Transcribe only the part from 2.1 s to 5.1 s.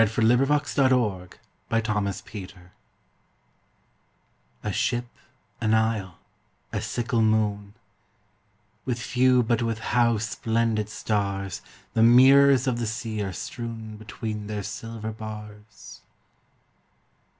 Isle, a Sickle Moon A ship,